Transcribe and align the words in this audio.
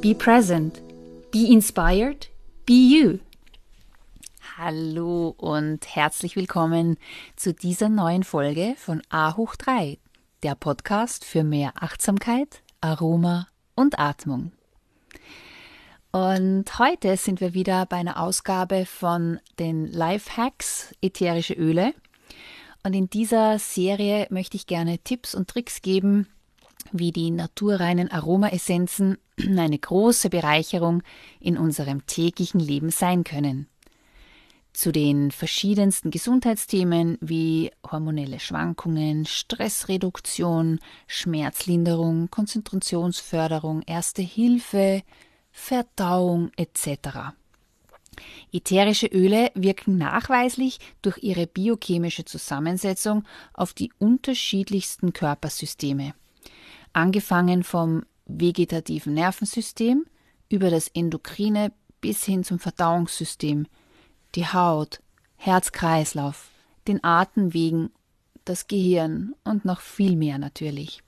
be 0.00 0.14
present, 0.14 0.80
be 1.32 1.52
inspired, 1.52 2.28
be 2.66 2.74
you. 2.74 3.18
Hallo 4.56 5.34
und 5.36 5.92
herzlich 5.92 6.36
willkommen 6.36 6.98
zu 7.34 7.52
dieser 7.52 7.88
neuen 7.88 8.22
Folge 8.22 8.74
von 8.76 9.02
A 9.08 9.36
hoch 9.36 9.56
3, 9.56 9.98
der 10.44 10.54
Podcast 10.54 11.24
für 11.24 11.42
mehr 11.42 11.72
Achtsamkeit, 11.80 12.62
Aroma 12.80 13.48
und 13.74 13.98
Atmung. 13.98 14.52
Und 16.12 16.78
heute 16.78 17.16
sind 17.16 17.40
wir 17.40 17.54
wieder 17.54 17.84
bei 17.86 17.96
einer 17.96 18.20
Ausgabe 18.20 18.86
von 18.86 19.40
den 19.58 19.86
Life 19.86 20.36
Hacks 20.36 20.94
ätherische 21.02 21.54
Öle. 21.54 21.92
Und 22.84 22.94
in 22.94 23.10
dieser 23.10 23.58
Serie 23.58 24.28
möchte 24.30 24.56
ich 24.56 24.68
gerne 24.68 24.98
Tipps 25.00 25.34
und 25.34 25.48
Tricks 25.48 25.82
geben, 25.82 26.28
wie 26.92 27.12
die 27.12 27.30
naturreinen 27.30 28.10
Aromaessenzen 28.10 29.18
eine 29.38 29.78
große 29.78 30.30
Bereicherung 30.30 31.02
in 31.40 31.56
unserem 31.56 32.06
täglichen 32.06 32.60
Leben 32.60 32.90
sein 32.90 33.24
können. 33.24 33.68
Zu 34.72 34.92
den 34.92 35.32
verschiedensten 35.32 36.10
Gesundheitsthemen 36.10 37.18
wie 37.20 37.72
hormonelle 37.90 38.38
Schwankungen, 38.38 39.26
Stressreduktion, 39.26 40.78
Schmerzlinderung, 41.08 42.30
Konzentrationsförderung, 42.30 43.82
Erste 43.82 44.22
Hilfe, 44.22 45.02
Verdauung 45.50 46.52
etc. 46.56 47.34
Ätherische 48.52 49.06
Öle 49.06 49.50
wirken 49.54 49.98
nachweislich 49.98 50.78
durch 51.02 51.18
ihre 51.22 51.46
biochemische 51.46 52.24
Zusammensetzung 52.24 53.24
auf 53.54 53.74
die 53.74 53.92
unterschiedlichsten 53.98 55.12
Körpersysteme, 55.12 56.14
angefangen 56.98 57.62
vom 57.62 58.02
vegetativen 58.26 59.14
Nervensystem 59.14 60.04
über 60.48 60.70
das 60.70 60.88
endokrine 60.88 61.72
bis 62.00 62.24
hin 62.24 62.44
zum 62.44 62.58
Verdauungssystem, 62.58 63.66
die 64.34 64.46
Haut, 64.46 65.00
Herz-Kreislauf, 65.36 66.50
den 66.86 67.02
Atemwegen, 67.02 67.90
das 68.44 68.66
Gehirn 68.66 69.34
und 69.44 69.64
noch 69.64 69.80
viel 69.80 70.16
mehr 70.16 70.38
natürlich. 70.38 71.02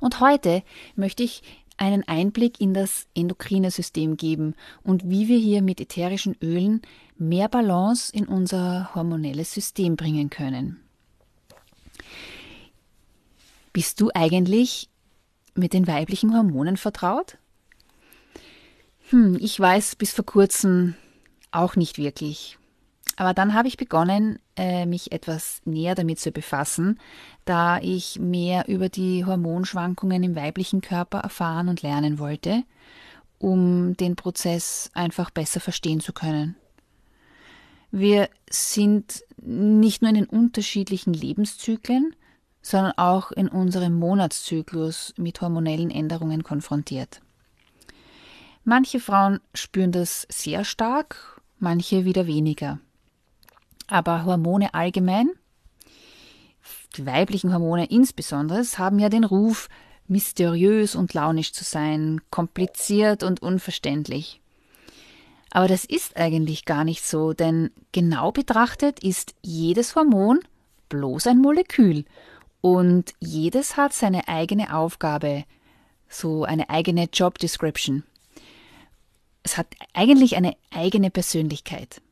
Und 0.00 0.20
heute 0.20 0.62
möchte 0.94 1.22
ich 1.22 1.42
einen 1.76 2.06
Einblick 2.06 2.60
in 2.60 2.72
das 2.72 3.06
endokrine 3.14 3.70
System 3.70 4.16
geben 4.16 4.54
und 4.82 5.10
wie 5.10 5.28
wir 5.28 5.38
hier 5.38 5.62
mit 5.62 5.80
ätherischen 5.80 6.36
Ölen 6.40 6.80
mehr 7.18 7.48
Balance 7.48 8.12
in 8.14 8.26
unser 8.26 8.94
hormonelles 8.94 9.52
System 9.52 9.96
bringen 9.96 10.30
können. 10.30 10.80
Bist 13.76 14.00
du 14.00 14.08
eigentlich 14.14 14.88
mit 15.54 15.74
den 15.74 15.86
weiblichen 15.86 16.34
Hormonen 16.34 16.78
vertraut? 16.78 17.36
Hm, 19.10 19.36
ich 19.38 19.60
weiß 19.60 19.96
bis 19.96 20.14
vor 20.14 20.24
kurzem 20.24 20.94
auch 21.50 21.76
nicht 21.76 21.98
wirklich. 21.98 22.56
Aber 23.16 23.34
dann 23.34 23.52
habe 23.52 23.68
ich 23.68 23.76
begonnen, 23.76 24.38
äh, 24.56 24.86
mich 24.86 25.12
etwas 25.12 25.60
näher 25.66 25.94
damit 25.94 26.18
zu 26.20 26.30
befassen, 26.30 26.98
da 27.44 27.78
ich 27.78 28.18
mehr 28.18 28.66
über 28.66 28.88
die 28.88 29.26
Hormonschwankungen 29.26 30.22
im 30.22 30.36
weiblichen 30.36 30.80
Körper 30.80 31.18
erfahren 31.18 31.68
und 31.68 31.82
lernen 31.82 32.18
wollte, 32.18 32.62
um 33.36 33.94
den 33.94 34.16
Prozess 34.16 34.90
einfach 34.94 35.28
besser 35.28 35.60
verstehen 35.60 36.00
zu 36.00 36.14
können. 36.14 36.56
Wir 37.90 38.30
sind 38.48 39.22
nicht 39.36 40.00
nur 40.00 40.08
in 40.08 40.14
den 40.14 40.30
unterschiedlichen 40.30 41.12
Lebenszyklen, 41.12 42.16
sondern 42.66 42.94
auch 42.96 43.30
in 43.30 43.46
unserem 43.48 43.94
Monatszyklus 43.94 45.14
mit 45.16 45.40
hormonellen 45.40 45.88
Änderungen 45.88 46.42
konfrontiert. 46.42 47.20
Manche 48.64 48.98
Frauen 48.98 49.38
spüren 49.54 49.92
das 49.92 50.26
sehr 50.28 50.64
stark, 50.64 51.40
manche 51.60 52.04
wieder 52.04 52.26
weniger. 52.26 52.80
Aber 53.86 54.24
Hormone 54.24 54.74
allgemein, 54.74 55.30
die 56.96 57.06
weiblichen 57.06 57.52
Hormone 57.52 57.86
insbesondere, 57.86 58.64
haben 58.78 58.98
ja 58.98 59.10
den 59.10 59.22
Ruf, 59.22 59.68
mysteriös 60.08 60.96
und 60.96 61.14
launisch 61.14 61.52
zu 61.52 61.62
sein, 61.62 62.20
kompliziert 62.30 63.22
und 63.22 63.42
unverständlich. 63.42 64.40
Aber 65.52 65.68
das 65.68 65.84
ist 65.84 66.16
eigentlich 66.16 66.64
gar 66.64 66.82
nicht 66.82 67.06
so, 67.06 67.32
denn 67.32 67.70
genau 67.92 68.32
betrachtet 68.32 69.04
ist 69.04 69.36
jedes 69.40 69.94
Hormon 69.94 70.40
bloß 70.88 71.28
ein 71.28 71.38
Molekül 71.38 72.04
und 72.66 73.14
jedes 73.20 73.76
hat 73.76 73.92
seine 73.92 74.26
eigene 74.26 74.74
Aufgabe, 74.74 75.44
so 76.08 76.42
eine 76.42 76.68
eigene 76.68 77.04
Job 77.12 77.38
Description. 77.38 78.02
Es 79.44 79.56
hat 79.56 79.68
eigentlich 79.94 80.34
eine 80.34 80.56
eigene 80.72 81.12
Persönlichkeit. 81.12 82.02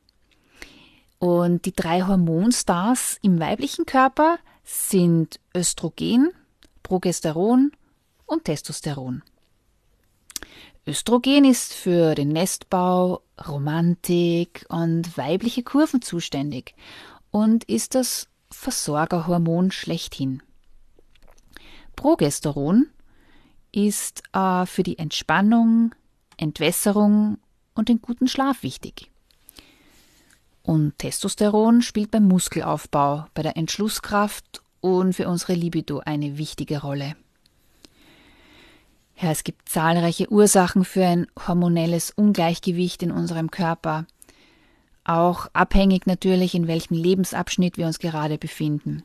Und 1.19 1.65
die 1.65 1.73
drei 1.73 2.03
Hormonstars 2.03 3.19
im 3.21 3.37
weiblichen 3.41 3.85
Körper 3.85 4.37
sind 4.63 5.41
Östrogen, 5.53 6.31
Progesteron 6.83 7.73
und 8.25 8.45
Testosteron. 8.45 9.23
Östrogen 10.87 11.43
ist 11.43 11.73
für 11.73 12.15
den 12.15 12.29
Nestbau, 12.29 13.23
Romantik 13.45 14.65
und 14.69 15.17
weibliche 15.17 15.63
Kurven 15.63 16.01
zuständig 16.01 16.75
und 17.29 17.65
ist 17.65 17.93
das 17.93 18.29
Versorgerhormon 18.51 19.71
schlechthin. 19.71 20.41
Progesteron 21.95 22.87
ist 23.71 24.23
äh, 24.33 24.65
für 24.65 24.83
die 24.83 24.97
Entspannung, 24.97 25.93
Entwässerung 26.37 27.37
und 27.73 27.89
den 27.89 28.01
guten 28.01 28.27
Schlaf 28.27 28.63
wichtig. 28.63 29.11
Und 30.63 30.97
Testosteron 30.97 31.81
spielt 31.81 32.11
beim 32.11 32.27
Muskelaufbau, 32.27 33.27
bei 33.33 33.43
der 33.43 33.55
Entschlusskraft 33.55 34.61
und 34.81 35.13
für 35.13 35.27
unsere 35.27 35.53
Libido 35.53 35.99
eine 35.99 36.37
wichtige 36.37 36.81
Rolle. 36.81 37.15
Ja, 39.17 39.31
es 39.31 39.43
gibt 39.43 39.69
zahlreiche 39.69 40.31
Ursachen 40.31 40.83
für 40.83 41.05
ein 41.05 41.27
hormonelles 41.47 42.11
Ungleichgewicht 42.11 43.03
in 43.03 43.11
unserem 43.11 43.51
Körper, 43.51 44.05
auch 45.05 45.47
abhängig 45.53 46.07
natürlich, 46.07 46.55
in 46.55 46.67
welchem 46.67 46.95
Lebensabschnitt 46.95 47.77
wir 47.77 47.85
uns 47.85 47.99
gerade 47.99 48.37
befinden. 48.37 49.03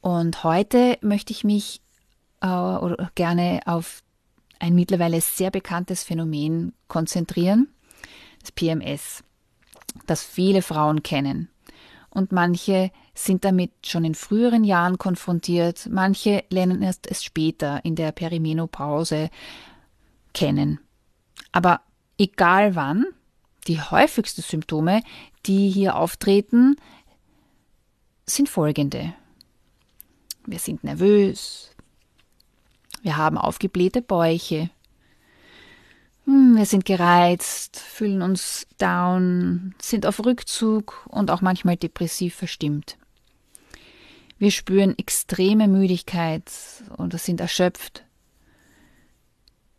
Und 0.00 0.44
heute 0.44 0.98
möchte 1.02 1.32
ich 1.32 1.44
mich 1.44 1.80
äh, 2.44 3.06
gerne 3.14 3.60
auf 3.66 4.02
ein 4.58 4.74
mittlerweile 4.74 5.20
sehr 5.20 5.50
bekanntes 5.50 6.04
Phänomen 6.04 6.72
konzentrieren, 6.88 7.68
das 8.40 8.52
PMS 8.52 9.24
das 10.06 10.22
viele 10.22 10.62
Frauen 10.62 11.02
kennen. 11.02 11.48
Und 12.10 12.32
manche 12.32 12.92
sind 13.14 13.44
damit 13.44 13.72
schon 13.84 14.04
in 14.04 14.14
früheren 14.14 14.64
Jahren 14.64 14.98
konfrontiert, 14.98 15.88
manche 15.90 16.44
lernen 16.50 16.82
erst 16.82 17.10
es 17.10 17.24
später 17.24 17.84
in 17.84 17.96
der 17.96 18.12
Perimenopause 18.12 19.30
kennen. 20.32 20.80
Aber 21.52 21.80
egal 22.18 22.76
wann, 22.76 23.06
die 23.66 23.80
häufigsten 23.80 24.42
Symptome, 24.42 25.02
die 25.46 25.70
hier 25.70 25.96
auftreten, 25.96 26.76
sind 28.26 28.48
folgende. 28.48 29.14
Wir 30.46 30.58
sind 30.58 30.84
nervös. 30.84 31.73
Wir 33.04 33.18
haben 33.18 33.36
aufgeblähte 33.36 34.00
Bäuche. 34.00 34.70
Hm, 36.24 36.56
wir 36.56 36.64
sind 36.64 36.86
gereizt, 36.86 37.78
fühlen 37.78 38.22
uns 38.22 38.66
down, 38.78 39.74
sind 39.78 40.06
auf 40.06 40.24
Rückzug 40.24 41.06
und 41.10 41.30
auch 41.30 41.42
manchmal 41.42 41.76
depressiv 41.76 42.34
verstimmt. 42.34 42.96
Wir 44.38 44.50
spüren 44.50 44.96
extreme 44.96 45.68
Müdigkeit 45.68 46.50
oder 46.96 47.18
sind 47.18 47.42
erschöpft. 47.42 48.06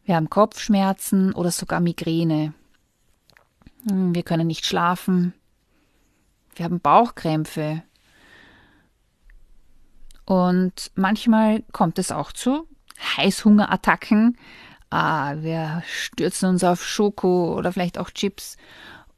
Wir 0.03 0.17
haben 0.17 0.29
Kopfschmerzen 0.29 1.33
oder 1.33 1.49
sogar 1.49 1.79
Migräne. 1.79 2.53
Hm, 3.89 4.13
wir 4.13 4.21
können 4.21 4.45
nicht 4.45 4.67
schlafen. 4.67 5.33
Wir 6.53 6.65
haben 6.65 6.79
Bauchkrämpfe. 6.79 7.81
Und 10.25 10.91
manchmal 10.93 11.63
kommt 11.71 11.97
es 11.97 12.11
auch 12.11 12.31
zu 12.31 12.67
Heißhungerattacken. 12.99 14.37
Ah, 14.89 15.35
wir 15.37 15.83
stürzen 15.87 16.49
uns 16.49 16.63
auf 16.63 16.85
Schoko 16.85 17.55
oder 17.57 17.71
vielleicht 17.71 17.97
auch 17.97 18.09
Chips. 18.11 18.57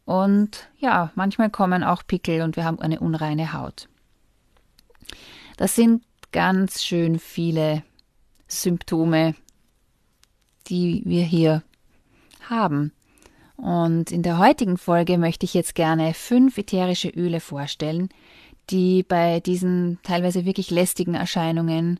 Und 0.05 0.69
ja, 0.79 1.11
manchmal 1.15 1.49
kommen 1.49 1.83
auch 1.83 2.03
Pickel 2.07 2.41
und 2.41 2.55
wir 2.55 2.63
haben 2.63 2.79
eine 2.79 2.99
unreine 2.99 3.53
Haut. 3.53 3.89
Das 5.57 5.75
sind 5.75 6.03
ganz 6.31 6.83
schön 6.83 7.19
viele 7.19 7.83
Symptome, 8.47 9.35
die 10.67 11.01
wir 11.05 11.23
hier 11.23 11.63
haben. 12.49 12.93
Und 13.57 14.11
in 14.11 14.21
der 14.21 14.37
heutigen 14.37 14.77
Folge 14.77 15.17
möchte 15.17 15.45
ich 15.45 15.53
jetzt 15.53 15.75
gerne 15.75 16.13
fünf 16.13 16.57
ätherische 16.57 17.09
Öle 17.09 17.39
vorstellen, 17.39 18.09
die 18.69 19.03
bei 19.03 19.39
diesen 19.39 19.99
teilweise 20.03 20.45
wirklich 20.45 20.69
lästigen 20.69 21.15
Erscheinungen 21.15 21.99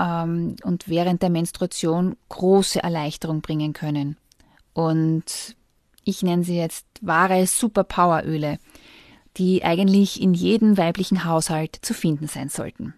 ähm, 0.00 0.56
und 0.64 0.88
während 0.88 1.22
der 1.22 1.30
Menstruation 1.30 2.16
große 2.30 2.82
Erleichterung 2.82 3.42
bringen 3.42 3.72
können. 3.72 4.16
Und 4.72 5.56
ich 6.04 6.22
nenne 6.22 6.42
sie 6.42 6.56
jetzt 6.56 6.86
wahre 7.02 7.46
Superpoweröle, 7.46 8.58
die 9.36 9.62
eigentlich 9.62 10.20
in 10.20 10.34
jedem 10.34 10.76
weiblichen 10.76 11.24
Haushalt 11.24 11.78
zu 11.82 11.94
finden 11.94 12.26
sein 12.26 12.48
sollten. 12.48 12.94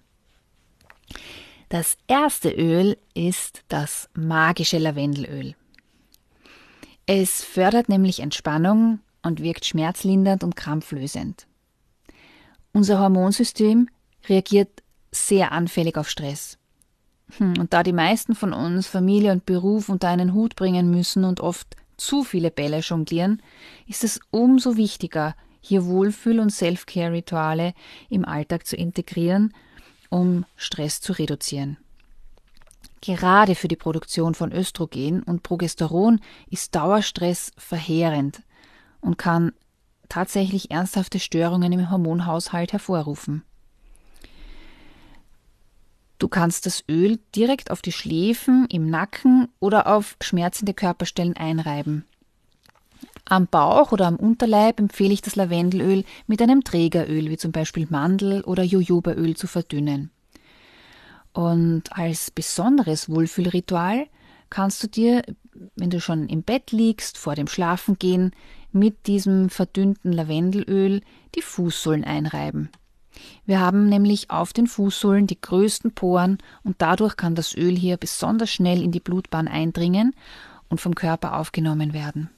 Das 1.68 1.96
erste 2.06 2.50
Öl 2.50 2.96
ist 3.14 3.64
das 3.68 4.08
magische 4.14 4.78
Lavendelöl. 4.78 5.54
Es 7.06 7.42
fördert 7.42 7.88
nämlich 7.88 8.20
Entspannung 8.20 9.00
und 9.22 9.42
wirkt 9.42 9.64
schmerzlindernd 9.64 10.44
und 10.44 10.54
krampflösend. 10.54 11.46
Unser 12.72 13.00
Hormonsystem 13.00 13.88
reagiert 14.28 14.82
sehr 15.10 15.52
anfällig 15.52 15.96
auf 15.96 16.08
Stress. 16.08 16.58
Hm, 17.38 17.54
und 17.58 17.72
da 17.72 17.82
die 17.82 17.92
meisten 17.92 18.34
von 18.34 18.52
uns 18.52 18.86
Familie 18.86 19.32
und 19.32 19.46
Beruf 19.46 19.88
unter 19.88 20.08
einen 20.08 20.34
Hut 20.34 20.56
bringen 20.56 20.90
müssen 20.90 21.24
und 21.24 21.40
oft 21.40 21.76
zu 21.96 22.24
viele 22.24 22.50
Bälle 22.50 22.80
jonglieren, 22.80 23.42
ist 23.86 24.04
es 24.04 24.20
umso 24.30 24.76
wichtiger, 24.76 25.34
hier 25.60 25.86
Wohlfühl- 25.86 26.40
und 26.40 26.50
Self-Care-Rituale 26.50 27.74
im 28.08 28.24
Alltag 28.24 28.66
zu 28.66 28.76
integrieren, 28.76 29.54
um 30.10 30.44
Stress 30.56 31.00
zu 31.00 31.12
reduzieren. 31.12 31.76
Gerade 33.00 33.54
für 33.54 33.68
die 33.68 33.76
Produktion 33.76 34.34
von 34.34 34.52
Östrogen 34.52 35.22
und 35.22 35.42
Progesteron 35.42 36.20
ist 36.50 36.74
Dauerstress 36.74 37.52
verheerend 37.56 38.42
und 39.00 39.18
kann 39.18 39.52
tatsächlich 40.08 40.70
ernsthafte 40.70 41.18
Störungen 41.18 41.72
im 41.72 41.90
Hormonhaushalt 41.90 42.72
hervorrufen. 42.72 43.42
Du 46.22 46.28
kannst 46.28 46.66
das 46.66 46.84
Öl 46.88 47.18
direkt 47.34 47.72
auf 47.72 47.82
die 47.82 47.90
Schläfen, 47.90 48.68
im 48.70 48.88
Nacken 48.88 49.48
oder 49.58 49.88
auf 49.88 50.16
schmerzende 50.22 50.72
Körperstellen 50.72 51.36
einreiben. 51.36 52.04
Am 53.24 53.48
Bauch 53.48 53.90
oder 53.90 54.06
am 54.06 54.14
Unterleib 54.14 54.78
empfehle 54.78 55.12
ich 55.12 55.22
das 55.22 55.34
Lavendelöl 55.34 56.04
mit 56.28 56.40
einem 56.40 56.62
Trägeröl 56.62 57.28
wie 57.28 57.38
zum 57.38 57.50
Beispiel 57.50 57.88
Mandel- 57.90 58.42
oder 58.42 58.62
Jojobaöl 58.62 59.34
zu 59.34 59.48
verdünnen. 59.48 60.12
Und 61.32 61.90
als 61.90 62.30
besonderes 62.30 63.08
Wohlfühlritual 63.08 64.06
kannst 64.48 64.80
du 64.84 64.86
dir, 64.86 65.22
wenn 65.74 65.90
du 65.90 66.00
schon 66.00 66.28
im 66.28 66.44
Bett 66.44 66.70
liegst, 66.70 67.18
vor 67.18 67.34
dem 67.34 67.48
Schlafengehen, 67.48 68.30
mit 68.70 69.08
diesem 69.08 69.50
verdünnten 69.50 70.12
Lavendelöl 70.12 71.00
die 71.34 71.42
Fußsohlen 71.42 72.04
einreiben. 72.04 72.70
Wir 73.44 73.60
haben 73.60 73.88
nämlich 73.88 74.30
auf 74.30 74.52
den 74.52 74.66
Fußsohlen 74.66 75.26
die 75.26 75.40
größten 75.40 75.92
Poren 75.92 76.38
und 76.64 76.76
dadurch 76.78 77.16
kann 77.16 77.34
das 77.34 77.54
Öl 77.56 77.76
hier 77.76 77.96
besonders 77.96 78.50
schnell 78.50 78.82
in 78.82 78.92
die 78.92 79.00
Blutbahn 79.00 79.48
eindringen 79.48 80.14
und 80.68 80.80
vom 80.80 80.94
Körper 80.94 81.36
aufgenommen 81.38 81.92
werden. 81.92 82.30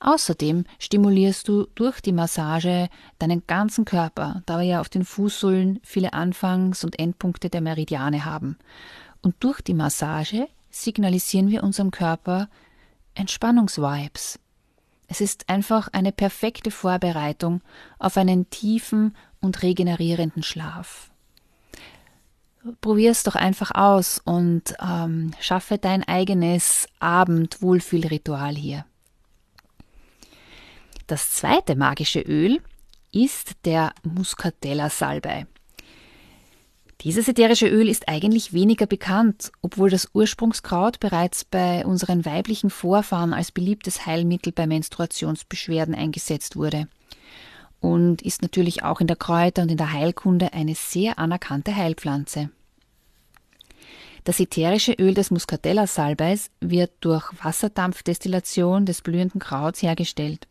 Außerdem 0.00 0.64
stimulierst 0.78 1.48
du 1.48 1.66
durch 1.74 2.00
die 2.00 2.12
Massage 2.12 2.88
deinen 3.18 3.46
ganzen 3.46 3.84
Körper, 3.84 4.42
da 4.46 4.58
wir 4.58 4.64
ja 4.64 4.80
auf 4.80 4.88
den 4.88 5.04
Fußsohlen 5.04 5.80
viele 5.82 6.12
Anfangs- 6.12 6.84
und 6.84 6.98
Endpunkte 6.98 7.50
der 7.50 7.60
Meridiane 7.60 8.24
haben. 8.24 8.58
Und 9.22 9.34
durch 9.40 9.60
die 9.60 9.74
Massage 9.74 10.48
signalisieren 10.70 11.48
wir 11.48 11.64
unserem 11.64 11.90
Körper 11.90 12.48
Entspannungsvibes. 13.14 14.38
Es 15.08 15.22
ist 15.22 15.48
einfach 15.48 15.88
eine 15.92 16.12
perfekte 16.12 16.70
Vorbereitung 16.70 17.62
auf 17.98 18.18
einen 18.18 18.50
tiefen 18.50 19.16
und 19.40 19.62
regenerierenden 19.62 20.42
Schlaf. 20.42 21.10
Probier 22.82 23.10
es 23.10 23.22
doch 23.22 23.34
einfach 23.34 23.70
aus 23.74 24.20
und 24.22 24.74
ähm, 24.80 25.32
schaffe 25.40 25.78
dein 25.78 26.04
eigenes 26.06 26.86
Abendwohlfühlritual 27.00 28.54
hier. 28.54 28.84
Das 31.06 31.30
zweite 31.30 31.74
magische 31.74 32.20
Öl 32.20 32.60
ist 33.10 33.64
der 33.64 33.94
Muscatella 34.02 34.90
Salbei. 34.90 35.46
Dieses 37.02 37.28
ätherische 37.28 37.68
Öl 37.68 37.88
ist 37.88 38.08
eigentlich 38.08 38.52
weniger 38.52 38.86
bekannt, 38.86 39.52
obwohl 39.62 39.88
das 39.88 40.08
Ursprungskraut 40.14 40.98
bereits 40.98 41.44
bei 41.44 41.86
unseren 41.86 42.24
weiblichen 42.24 42.70
Vorfahren 42.70 43.32
als 43.32 43.52
beliebtes 43.52 44.04
Heilmittel 44.04 44.52
bei 44.52 44.66
Menstruationsbeschwerden 44.66 45.94
eingesetzt 45.94 46.56
wurde 46.56 46.88
und 47.80 48.20
ist 48.22 48.42
natürlich 48.42 48.82
auch 48.82 49.00
in 49.00 49.06
der 49.06 49.14
Kräuter- 49.14 49.62
und 49.62 49.70
in 49.70 49.76
der 49.76 49.92
Heilkunde 49.92 50.52
eine 50.52 50.74
sehr 50.74 51.20
anerkannte 51.20 51.76
Heilpflanze. 51.76 52.50
Das 54.24 54.40
ätherische 54.40 54.94
Öl 54.94 55.14
des 55.14 55.30
Muscatella-Salbeis 55.30 56.50
wird 56.60 56.90
durch 56.98 57.30
Wasserdampfdestillation 57.40 58.86
des 58.86 59.02
blühenden 59.02 59.40
Krauts 59.40 59.82
hergestellt. 59.82 60.48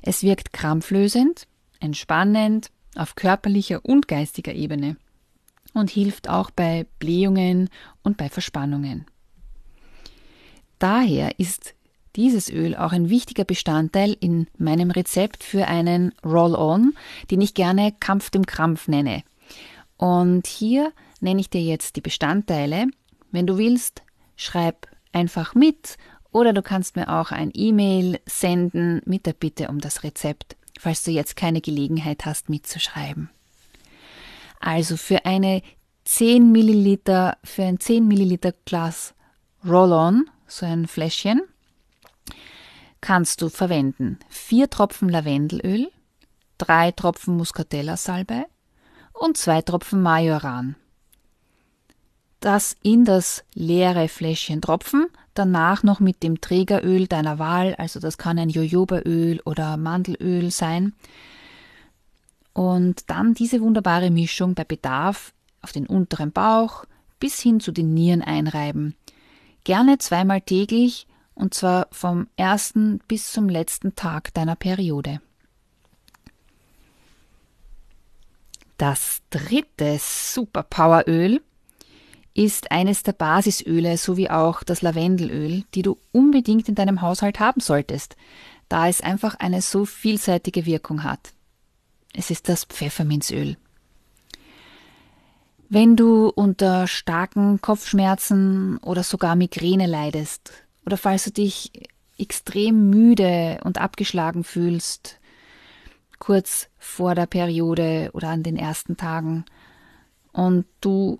Es 0.00 0.22
wirkt 0.22 0.52
krampflösend, 0.52 1.48
entspannend 1.80 2.70
auf 2.94 3.16
körperlicher 3.16 3.80
und 3.84 4.06
geistiger 4.06 4.54
Ebene 4.54 4.96
und 5.74 5.90
hilft 5.90 6.28
auch 6.28 6.50
bei 6.50 6.86
Blähungen 6.98 7.68
und 8.02 8.16
bei 8.16 8.28
Verspannungen. 8.30 9.06
Daher 10.78 11.38
ist 11.38 11.74
dieses 12.16 12.50
Öl 12.50 12.76
auch 12.76 12.92
ein 12.92 13.10
wichtiger 13.10 13.44
Bestandteil 13.44 14.16
in 14.20 14.46
meinem 14.56 14.90
Rezept 14.90 15.42
für 15.42 15.66
einen 15.66 16.14
Roll-On, 16.24 16.94
den 17.30 17.40
ich 17.40 17.54
gerne 17.54 17.92
Kampf 17.98 18.30
dem 18.30 18.46
Krampf 18.46 18.88
nenne. 18.88 19.22
Und 19.96 20.46
hier 20.46 20.92
nenne 21.20 21.40
ich 21.40 21.50
dir 21.50 21.62
jetzt 21.62 21.96
die 21.96 22.00
Bestandteile. 22.00 22.86
Wenn 23.30 23.46
du 23.46 23.58
willst, 23.58 24.02
schreib 24.36 24.86
einfach 25.12 25.54
mit 25.54 25.96
oder 26.30 26.52
du 26.52 26.62
kannst 26.62 26.96
mir 26.96 27.08
auch 27.08 27.30
ein 27.30 27.50
E-Mail 27.54 28.20
senden 28.26 29.00
mit 29.06 29.26
der 29.26 29.32
Bitte 29.32 29.68
um 29.68 29.80
das 29.80 30.02
Rezept, 30.02 30.56
falls 30.78 31.02
du 31.04 31.10
jetzt 31.10 31.36
keine 31.36 31.60
Gelegenheit 31.60 32.26
hast 32.26 32.48
mitzuschreiben. 32.48 33.30
Also 34.64 34.96
für 34.96 35.26
eine 35.26 35.60
10 36.04 36.50
Milliliter, 36.50 37.36
für 37.44 37.64
ein 37.64 37.78
10 37.78 38.08
Milliliter 38.08 38.54
Glas 38.64 39.12
Roll-On, 39.62 40.24
so 40.46 40.64
ein 40.64 40.86
Fläschchen, 40.86 41.42
kannst 43.02 43.42
du 43.42 43.50
verwenden 43.50 44.18
vier 44.30 44.70
Tropfen 44.70 45.10
Lavendelöl, 45.10 45.90
drei 46.56 46.92
Tropfen 46.92 47.36
Muscatella-Salbei 47.36 48.46
und 49.12 49.36
zwei 49.36 49.60
Tropfen 49.60 50.00
Majoran. 50.00 50.76
Das 52.40 52.74
in 52.82 53.04
das 53.04 53.44
leere 53.52 54.08
Fläschchen 54.08 54.62
tropfen, 54.62 55.08
danach 55.34 55.82
noch 55.82 56.00
mit 56.00 56.22
dem 56.22 56.40
Trägeröl 56.40 57.06
deiner 57.06 57.38
Wahl, 57.38 57.74
also 57.74 58.00
das 58.00 58.16
kann 58.16 58.38
ein 58.38 58.48
Jojobaöl 58.48 59.42
oder 59.44 59.76
Mandelöl 59.76 60.50
sein, 60.50 60.94
und 62.54 63.10
dann 63.10 63.34
diese 63.34 63.60
wunderbare 63.60 64.10
Mischung 64.10 64.54
bei 64.54 64.64
Bedarf 64.64 65.34
auf 65.60 65.72
den 65.72 65.86
unteren 65.86 66.32
Bauch 66.32 66.86
bis 67.20 67.40
hin 67.40 67.60
zu 67.60 67.72
den 67.72 67.92
Nieren 67.92 68.22
einreiben. 68.22 68.94
Gerne 69.64 69.98
zweimal 69.98 70.40
täglich 70.40 71.06
und 71.34 71.52
zwar 71.52 71.88
vom 71.90 72.28
ersten 72.36 73.00
bis 73.08 73.32
zum 73.32 73.48
letzten 73.48 73.94
Tag 73.96 74.32
deiner 74.34 74.56
Periode. 74.56 75.20
Das 78.78 79.22
dritte 79.30 79.98
Superpoweröl 80.00 81.40
ist 82.34 82.72
eines 82.72 83.04
der 83.04 83.12
Basisöle 83.12 83.96
sowie 83.96 84.28
auch 84.28 84.64
das 84.64 84.82
Lavendelöl, 84.82 85.64
die 85.74 85.82
du 85.82 85.98
unbedingt 86.12 86.68
in 86.68 86.74
deinem 86.74 87.00
Haushalt 87.00 87.38
haben 87.38 87.60
solltest, 87.60 88.16
da 88.68 88.88
es 88.88 89.00
einfach 89.00 89.36
eine 89.36 89.62
so 89.62 89.84
vielseitige 89.84 90.66
Wirkung 90.66 91.04
hat. 91.04 91.33
Es 92.16 92.30
ist 92.30 92.48
das 92.48 92.64
Pfefferminzöl. 92.64 93.56
Wenn 95.68 95.96
du 95.96 96.28
unter 96.28 96.86
starken 96.86 97.60
Kopfschmerzen 97.60 98.78
oder 98.78 99.02
sogar 99.02 99.34
Migräne 99.34 99.86
leidest 99.86 100.52
oder 100.86 100.96
falls 100.96 101.24
du 101.24 101.32
dich 101.32 101.72
extrem 102.16 102.90
müde 102.90 103.60
und 103.64 103.78
abgeschlagen 103.78 104.44
fühlst, 104.44 105.18
kurz 106.20 106.68
vor 106.78 107.14
der 107.14 107.26
Periode 107.26 108.10
oder 108.12 108.28
an 108.28 108.44
den 108.44 108.56
ersten 108.56 108.96
Tagen 108.96 109.44
und 110.32 110.64
du, 110.80 111.18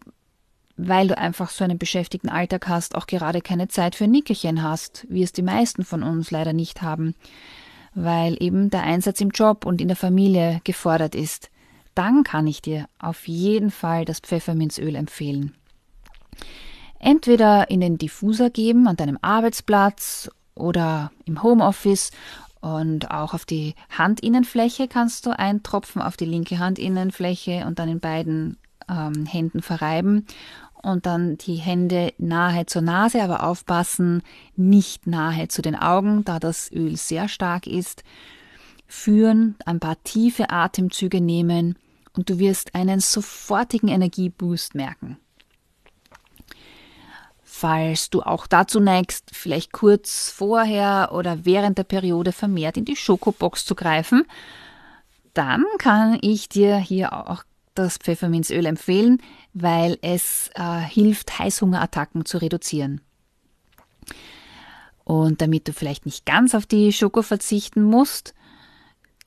weil 0.77 1.09
du 1.09 1.19
einfach 1.19 1.51
so 1.51 1.65
einen 1.65 1.79
beschäftigten 1.79 2.29
Alltag 2.29 2.69
hast, 2.69 2.95
auch 2.95 3.07
gerade 3.07 3.41
keine 3.41 3.67
Zeit 3.67 3.97
für 3.97 4.05
ein 4.05 4.13
Nickerchen 4.13 4.63
hast, 4.63 5.07
wie 5.09 5.23
es 5.23 5.33
die 5.33 5.43
meisten 5.43 5.85
von 5.85 6.05
uns 6.05 6.31
leider 6.31 6.53
nicht 6.53 6.81
haben, 6.83 7.15
weil 7.95 8.37
eben 8.41 8.71
der 8.71 8.83
Einsatz 8.83 9.21
im 9.21 9.31
Job 9.31 9.67
und 9.67 9.81
in 9.81 9.89
der 9.89 9.97
Familie 9.97 10.61
gefordert 10.65 11.15
ist, 11.15 11.51
dann 11.95 12.25
kann 12.25 12.47
ich 12.47 12.61
dir 12.61 12.87
auf 12.99 13.29
jeden 13.29 13.71
Fall 13.71 14.05
das 14.05 14.21
Pfefferminzöl 14.21 14.97
empfehlen. 14.97 15.55
Entweder 16.99 17.71
in 17.71 17.81
den 17.81 17.99
Diffuser 17.99 18.51
geben 18.51 18.89
an 18.89 18.97
deinem 18.97 19.19
Arbeitsplatz 19.23 20.31
oder 20.55 21.13
im 21.25 21.43
Homeoffice 21.43 22.11
und 22.61 23.11
auch 23.11 23.35
auf 23.35 23.45
die 23.45 23.75
Handinnenfläche 23.91 24.89
kannst 24.89 25.27
du 25.27 25.39
einen 25.39 25.63
Tropfen 25.63 26.01
auf 26.01 26.17
die 26.17 26.25
linke 26.25 26.59
Handinnenfläche 26.59 27.67
und 27.67 27.79
dann 27.79 27.91
in 27.91 28.01
beiden 28.01 28.57
ähm, 28.89 29.27
Händen 29.27 29.61
verreiben 29.61 30.27
und 30.85 31.07
dann 31.07 31.39
die 31.39 31.57
Hände 31.57 32.13
nahe 32.19 32.67
zur 32.67 32.83
Nase, 32.83 33.23
aber 33.23 33.43
aufpassen, 33.43 34.23
nicht 34.57 35.07
nahe 35.07 35.49
zu 35.49 35.63
den 35.63 35.77
Augen, 35.77 36.25
da 36.25 36.39
das 36.39 36.71
Öl 36.71 36.97
sehr 36.97 37.29
stark 37.29 37.67
ist. 37.67 38.05
Führen, 38.87 39.57
ein 39.65 39.81
paar 39.81 40.03
tiefe 40.05 40.51
Atemzüge 40.51 41.21
nehmen 41.21 41.77
und 42.17 42.31
du 42.31 42.39
wirst 42.39 42.75
einen 42.75 43.01
sofortigen 43.01 43.89
Energieboost 43.89 44.75
merken. 44.75 45.19
Falls 47.43 48.11
du 48.11 48.23
auch 48.23 48.47
dazu 48.47 48.81
neigst, 48.81 49.31
vielleicht 49.33 49.73
kurz 49.73 50.31
vorher 50.31 51.11
oder 51.13 51.45
während 51.45 51.79
der 51.79 51.85
Periode 51.85 52.33
vermehrt 52.33 52.77
in 52.77 52.85
die 52.85 52.97
Schokobox 52.97 53.65
zu 53.65 53.75
greifen, 53.75 54.25
dann 55.35 55.65
kann 55.79 56.19
ich 56.21 56.49
dir 56.49 56.77
hier 56.77 57.13
auch 57.13 57.45
das 57.75 57.99
Pfefferminzöl 57.99 58.67
empfehlen, 58.67 59.21
weil 59.53 59.99
es 60.03 60.51
äh, 60.55 60.81
hilft, 60.81 61.39
Heißhungerattacken 61.39 62.25
zu 62.25 62.39
reduzieren. 62.39 63.01
Und 65.05 65.43
damit 65.43 65.69
du 65.69 65.73
vielleicht 65.73 66.07
nicht 66.07 66.25
ganz 66.25 66.55
auf 66.55 66.67
die 66.67 66.93
Schoko 66.93 67.23
verzichten 67.23 67.83
musst, 67.83 68.35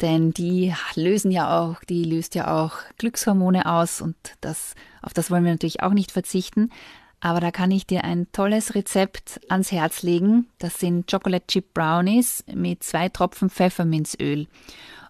denn 0.02 0.32
die 0.32 0.74
lösen 0.96 1.32
ja 1.32 1.60
auch, 1.60 1.84
die 1.84 2.04
löst 2.04 2.36
ja 2.36 2.54
auch 2.54 2.78
Glückshormone 2.98 3.66
aus 3.66 4.02
und 4.02 4.16
das, 4.42 4.76
auf 5.02 5.14
das 5.14 5.32
wollen 5.32 5.44
wir 5.44 5.52
natürlich 5.52 5.82
auch 5.82 5.94
nicht 5.94 6.12
verzichten. 6.12 6.72
Aber 7.20 7.40
da 7.40 7.50
kann 7.50 7.72
ich 7.72 7.88
dir 7.88 8.04
ein 8.04 8.32
tolles 8.32 8.76
Rezept 8.76 9.40
ans 9.50 9.72
Herz 9.72 10.04
legen. 10.04 10.48
Das 10.60 10.80
sind 10.80 11.10
Chocolate 11.10 11.48
Chip 11.48 11.74
Brownies 11.74 12.44
mit 12.54 12.84
zwei 12.84 13.10
Tropfen 13.10 13.50
Pfefferminzöl. 13.50 14.48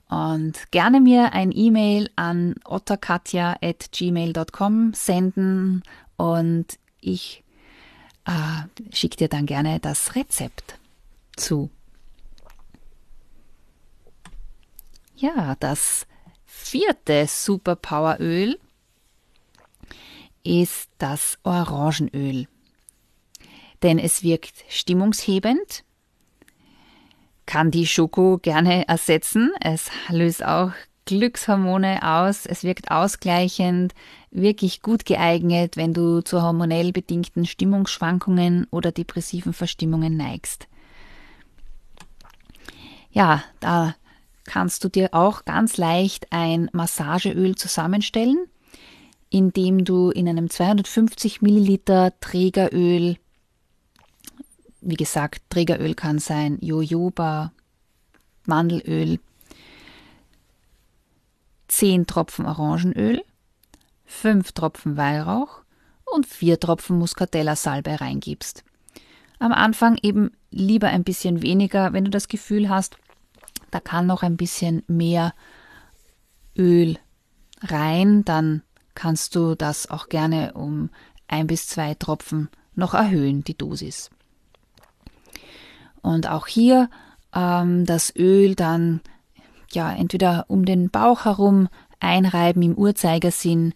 Und 0.09 0.71
gerne 0.71 1.01
mir 1.01 1.33
ein 1.33 1.51
E-Mail 1.51 2.09
an 2.15 2.55
otterkatja.gmail.com 2.63 4.93
senden 4.93 5.83
und 6.15 6.79
ich 7.01 7.43
äh, 8.25 8.61
schicke 8.95 9.17
dir 9.17 9.27
dann 9.27 9.45
gerne 9.45 9.81
das 9.81 10.15
Rezept 10.15 10.79
zu. 11.35 11.69
Ja, 15.15 15.55
das 15.59 16.07
vierte 16.45 17.27
Superpoweröl 17.27 18.57
ist 20.43 20.89
das 20.99 21.37
Orangenöl. 21.43 22.47
Denn 23.83 23.99
es 23.99 24.23
wirkt 24.23 24.63
stimmungshebend, 24.69 25.83
kann 27.47 27.71
die 27.71 27.87
Schoko 27.87 28.37
gerne 28.37 28.87
ersetzen. 28.87 29.51
Es 29.59 29.89
löst 30.09 30.45
auch 30.45 30.71
Glückshormone 31.05 32.03
aus, 32.03 32.45
es 32.45 32.63
wirkt 32.63 32.91
ausgleichend, 32.91 33.95
wirklich 34.29 34.81
gut 34.81 35.05
geeignet, 35.05 35.77
wenn 35.77 35.93
du 35.93 36.21
zu 36.21 36.43
hormonell 36.43 36.91
bedingten 36.91 37.45
Stimmungsschwankungen 37.45 38.67
oder 38.69 38.91
depressiven 38.91 39.53
Verstimmungen 39.53 40.17
neigst. 40.17 40.67
Ja, 43.11 43.41
da 43.61 43.95
kannst 44.43 44.83
du 44.83 44.89
dir 44.89 45.13
auch 45.13 45.45
ganz 45.45 45.77
leicht 45.77 46.27
ein 46.31 46.69
Massageöl 46.73 47.55
zusammenstellen, 47.55 48.37
indem 49.29 49.85
du 49.85 50.09
in 50.09 50.27
einem 50.27 50.49
250 50.49 51.41
Milliliter 51.41 52.13
Trägeröl, 52.19 53.17
wie 54.87 54.95
gesagt, 54.95 55.41
Trägeröl 55.49 55.95
kann 55.95 56.17
sein 56.17 56.59
Jojoba, 56.61 57.51
Mandelöl, 58.45 59.19
10 61.67 62.07
Tropfen 62.07 62.45
Orangenöl, 62.45 63.21
5 64.05 64.53
Tropfen 64.53 64.95
Weihrauch 64.95 65.63
und 66.05 66.25
4 66.25 66.61
Tropfen 66.61 66.97
Muscatella-Salbe 66.99 67.99
reingibst. 67.99 68.63
Am 69.39 69.51
Anfang 69.51 69.97
eben 70.01 70.31
lieber 70.51 70.87
ein 70.87 71.03
bisschen 71.03 71.41
weniger, 71.41 71.91
wenn 71.91 72.05
du 72.05 72.09
das 72.09 72.29
Gefühl 72.29 72.69
hast, 72.69 72.97
da 73.71 73.81
kann 73.81 74.07
noch 74.07 74.23
ein 74.23 74.37
bisschen 74.37 74.83
mehr 74.87 75.33
Öl 76.57 76.97
rein, 77.59 78.23
dann 78.23 78.63
kannst 78.95 79.35
du 79.35 79.53
das 79.53 79.89
auch 79.89 80.07
gerne 80.07 80.53
um 80.53 80.89
ein 81.27 81.45
bis 81.45 81.67
zwei 81.67 81.93
Tropfen 81.93 82.47
noch 82.73 82.93
erhöhen, 82.93 83.43
die 83.43 83.57
Dosis. 83.57 84.09
Und 86.07 86.29
auch 86.29 86.47
hier 86.47 86.89
ähm, 87.35 87.85
das 87.85 88.15
Öl 88.15 88.55
dann 88.55 89.01
ja 89.73 89.91
entweder 89.91 90.45
um 90.47 90.63
den 90.63 90.89
Bauch 90.89 91.25
herum 91.25 91.67
einreiben 91.99 92.61
im 92.61 92.75
Uhrzeigersinn 92.75 93.73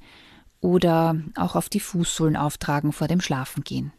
oder 0.61 1.17
auch 1.35 1.57
auf 1.57 1.67
die 1.67 1.81
Fußsohlen 1.81 2.37
auftragen 2.37 2.93
vor 2.93 3.09
dem 3.09 3.19
Schlafengehen. 3.19 3.91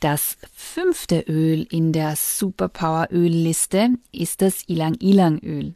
Das 0.00 0.36
fünfte 0.52 1.20
Öl 1.20 1.66
in 1.70 1.94
der 1.94 2.16
Superpower-Ölliste 2.16 3.94
ist 4.12 4.42
das 4.42 4.64
Ilang-Ilang-Öl. 4.68 5.74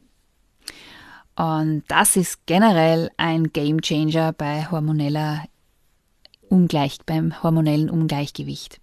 Und 1.37 1.85
das 1.89 2.17
ist 2.17 2.45
generell 2.45 3.11
ein 3.17 3.51
Gamechanger 3.51 4.35
bei 4.35 4.67
hormoneller 4.71 5.47
Ungleich, 6.51 6.99
beim 7.07 7.43
hormonellen 7.43 7.89
Ungleichgewicht. 7.89 8.83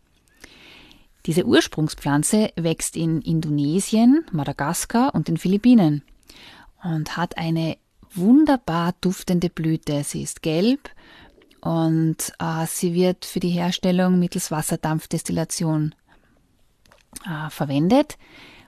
Diese 1.26 1.46
Ursprungspflanze 1.46 2.52
wächst 2.56 2.96
in 2.96 3.22
Indonesien, 3.22 4.26
Madagaskar 4.32 5.16
und 5.16 5.28
den 5.28 5.38
Philippinen 5.38 6.04
und 6.84 7.18
hat 7.18 7.38
eine 7.38 7.78
wunderbar 8.14 8.94
duftende 9.02 9.50
Blüte. 9.50 10.04
Sie 10.04 10.22
ist 10.22 10.44
gelb 10.44 10.90
und 11.62 12.32
äh, 12.40 12.68
sie 12.68 12.94
wird 12.94 13.26
für 13.26 13.40
die 13.40 13.50
Herstellung 13.50 14.20
mittels 14.20 14.52
Wasserdampfdestillation 14.52 15.96
äh, 17.26 17.50
verwendet. 17.50 18.18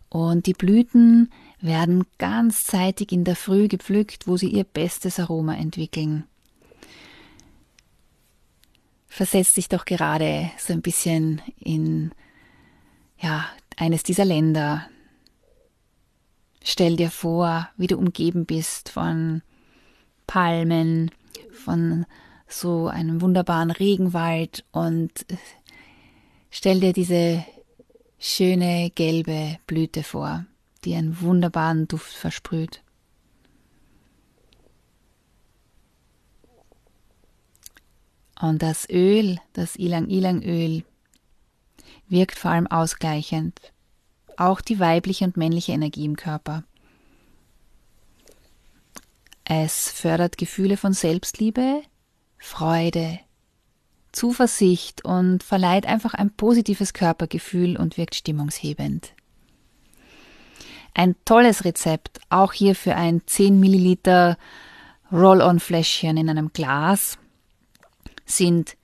Und 0.10 0.48
die 0.48 0.54
Blüten 0.54 1.32
werden 1.60 2.06
ganzzeitig 2.18 3.12
in 3.12 3.24
der 3.24 3.36
Früh 3.36 3.68
gepflückt, 3.68 4.28
wo 4.28 4.38
sie 4.38 4.50
ihr 4.50 4.64
bestes 4.64 5.20
Aroma 5.20 5.56
entwickeln. 5.56 6.24
Versetz 9.08 9.54
dich 9.54 9.70
doch 9.70 9.86
gerade 9.86 10.50
so 10.58 10.74
ein 10.74 10.82
bisschen 10.82 11.42
in 11.60 12.12
ja, 13.20 13.46
eines 13.76 14.04
dieser 14.04 14.26
Länder. 14.26 14.88
Stell 16.64 16.96
dir 16.96 17.12
vor, 17.12 17.70
wie 17.78 17.88
du 17.88 17.98
umgeben 17.98 18.46
bist 18.46 18.90
von 18.90 19.42
Palmen, 20.26 21.12
von 21.52 22.06
so 22.48 22.88
einen 22.88 23.22
wunderbaren 23.22 23.72
Regenwald 23.72 24.66
und 24.72 25.12
stell 26.50 26.80
dir 26.80 26.94
diese 26.94 27.46
schöne 28.20 28.90
gelbe 28.92 29.60
Blüte 29.68 30.04
vor, 30.04 30.46
die 30.84 30.96
einen 30.96 31.22
wunderbaren 31.22 31.88
Duft 31.88 32.14
versprüht. 32.14 32.82
Und 38.40 38.62
das 38.62 38.88
Öl, 38.90 39.40
das 39.54 39.76
Ilang-Ilang-Öl, 39.76 40.84
wirkt 42.10 42.38
vor 42.40 42.52
allem 42.52 42.68
ausgleichend, 42.68 43.60
auch 44.38 44.62
die 44.62 44.80
weibliche 44.80 45.26
und 45.26 45.38
männliche 45.38 45.72
Energie 45.72 46.06
im 46.06 46.16
Körper. 46.16 46.64
Es 49.44 49.90
fördert 49.92 50.38
Gefühle 50.38 50.78
von 50.78 50.94
Selbstliebe, 50.94 51.82
Freude, 52.38 53.20
Zuversicht 54.12 55.06
und 55.06 55.44
verleiht 55.44 55.86
einfach 55.86 56.14
ein 56.14 56.32
positives 56.32 56.94
Körpergefühl 56.94 57.78
und 57.78 57.98
wirkt 57.98 58.16
stimmungshebend. 58.16 59.14
Ein 60.94 61.16
tolles 61.26 61.64
Rezept, 61.64 62.20
auch 62.30 62.54
hier 62.54 62.76
für 62.76 62.96
ein 62.96 63.22
10 63.26 63.60
Milliliter 63.60 64.38
Roll-on-Fläschchen 65.12 66.18
in 66.18 66.30
einem 66.30 66.52
Glas, 66.52 67.18
sind 68.26 68.76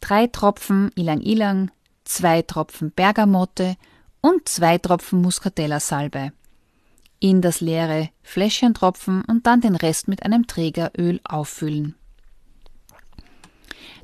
drei 0.00 0.26
Tropfen 0.26 0.90
Ilang-Ilang, 0.96 1.70
zwei 2.06 2.42
Tropfen 2.42 2.90
Bergamotte 2.90 3.76
und 4.20 4.48
zwei 4.48 4.78
Tropfen 4.78 5.20
Muscatella-Salbe. 5.20 6.32
In 7.18 7.40
das 7.40 7.60
leere 7.60 8.10
Fläschchen 8.22 8.74
tropfen 8.74 9.22
und 9.24 9.46
dann 9.46 9.60
den 9.60 9.76
Rest 9.76 10.08
mit 10.08 10.22
einem 10.22 10.46
Trägeröl 10.46 11.20
auffüllen. 11.24 11.94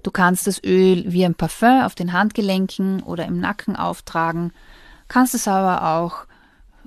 Du 0.03 0.11
kannst 0.11 0.47
das 0.47 0.63
Öl 0.65 1.05
wie 1.13 1.25
ein 1.25 1.35
Parfum 1.35 1.83
auf 1.83 1.95
den 1.95 2.13
Handgelenken 2.13 3.03
oder 3.03 3.27
im 3.27 3.39
Nacken 3.39 3.77
auftragen, 3.77 4.53
kannst 5.09 5.35
es 5.35 5.47
aber 5.47 5.97
auch 5.97 6.27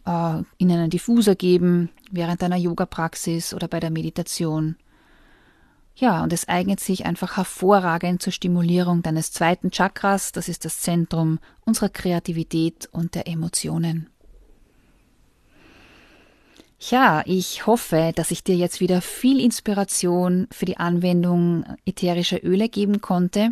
äh, 0.06 0.44
in 0.58 0.72
einen 0.72 0.90
Diffuser 0.90 1.36
geben 1.36 1.90
während 2.12 2.42
deiner 2.42 2.58
Yoga-Praxis 2.58 3.54
oder 3.54 3.68
bei 3.68 3.80
der 3.80 3.92
Meditation. 3.92 4.76
Ja, 5.98 6.24
und 6.24 6.34
es 6.34 6.50
eignet 6.50 6.82
sich 6.82 7.06
einfach 7.06 7.38
hervorragend 7.38 8.22
zur 8.22 8.34
Stimulierung 8.34 9.02
deines 9.02 9.32
zweiten 9.32 9.72
Chakras, 9.72 10.34
das 10.34 10.50
ist 10.50 10.66
das 10.66 10.82
Zentrum 10.82 11.40
unserer 11.66 11.88
Kreativität 11.88 12.90
und 12.92 13.16
der 13.16 13.28
Emotionen. 13.28 14.10
Ja, 16.80 17.24
ich 17.26 17.66
hoffe, 17.66 18.12
dass 18.14 18.32
ich 18.32 18.44
dir 18.44 18.58
jetzt 18.58 18.82
wieder 18.82 19.02
viel 19.02 19.40
Inspiration 19.40 20.50
für 20.52 20.66
die 20.66 20.76
Anwendung 20.78 21.64
ätherischer 21.86 22.44
Öle 22.44 22.68
geben 22.68 23.00
konnte. 23.00 23.52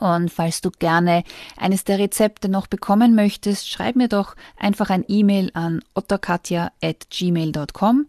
Und 0.00 0.30
falls 0.30 0.62
du 0.62 0.70
gerne 0.70 1.22
eines 1.58 1.84
der 1.84 1.98
Rezepte 1.98 2.48
noch 2.48 2.66
bekommen 2.66 3.14
möchtest, 3.14 3.68
schreib 3.68 3.96
mir 3.96 4.08
doch 4.08 4.36
einfach 4.56 4.88
ein 4.88 5.04
E-Mail 5.06 5.50
an 5.52 5.82
ottokatja.gmail.com 5.94 8.06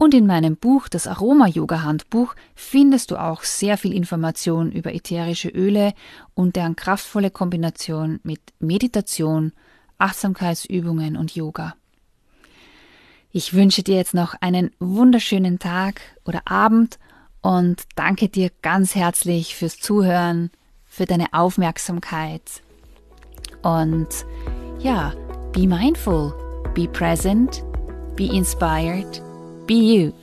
und 0.00 0.14
in 0.14 0.26
meinem 0.26 0.56
Buch, 0.56 0.88
das 0.88 1.06
Aroma-Yoga-Handbuch, 1.06 2.34
findest 2.54 3.10
du 3.10 3.18
auch 3.18 3.42
sehr 3.42 3.76
viel 3.76 3.92
Information 3.92 4.72
über 4.72 4.94
ätherische 4.94 5.50
Öle 5.50 5.92
und 6.32 6.56
deren 6.56 6.74
kraftvolle 6.74 7.30
Kombination 7.30 8.18
mit 8.22 8.40
Meditation, 8.60 9.52
Achtsamkeitsübungen 9.98 11.18
und 11.18 11.34
Yoga. 11.34 11.74
Ich 13.30 13.52
wünsche 13.52 13.82
dir 13.82 13.96
jetzt 13.96 14.14
noch 14.14 14.34
einen 14.40 14.70
wunderschönen 14.78 15.58
Tag 15.58 16.00
oder 16.24 16.40
Abend 16.46 16.98
und 17.42 17.82
danke 17.94 18.30
dir 18.30 18.50
ganz 18.62 18.94
herzlich 18.94 19.54
fürs 19.54 19.80
Zuhören, 19.80 20.50
für 20.86 21.04
deine 21.04 21.34
Aufmerksamkeit. 21.34 22.62
Und 23.60 24.08
ja, 24.78 25.12
be 25.52 25.66
mindful, 25.66 26.32
be 26.74 26.88
present, 26.88 27.62
be 28.16 28.24
inspired 28.24 29.22
Be 29.70 29.76
you. 29.76 30.19